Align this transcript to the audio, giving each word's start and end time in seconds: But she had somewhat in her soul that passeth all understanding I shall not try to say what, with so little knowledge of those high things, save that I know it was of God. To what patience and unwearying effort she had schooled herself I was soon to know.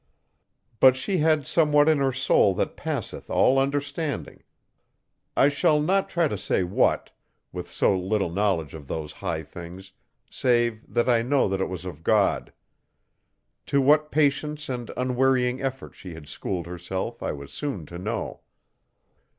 But 0.79 0.95
she 0.95 1.19
had 1.19 1.45
somewhat 1.45 1.87
in 1.87 1.99
her 1.99 2.11
soul 2.11 2.55
that 2.55 2.75
passeth 2.75 3.29
all 3.29 3.59
understanding 3.59 4.41
I 5.37 5.47
shall 5.47 5.79
not 5.79 6.09
try 6.09 6.27
to 6.27 6.39
say 6.39 6.63
what, 6.63 7.11
with 7.51 7.69
so 7.69 7.95
little 7.95 8.31
knowledge 8.31 8.73
of 8.73 8.87
those 8.87 9.11
high 9.13 9.43
things, 9.43 9.91
save 10.27 10.91
that 10.91 11.07
I 11.07 11.21
know 11.21 11.53
it 11.53 11.69
was 11.69 11.85
of 11.85 12.01
God. 12.01 12.51
To 13.67 13.79
what 13.79 14.09
patience 14.11 14.69
and 14.69 14.89
unwearying 14.97 15.61
effort 15.61 15.93
she 15.93 16.15
had 16.15 16.27
schooled 16.27 16.65
herself 16.65 17.21
I 17.21 17.33
was 17.33 17.53
soon 17.53 17.85
to 17.85 17.99
know. 17.99 18.39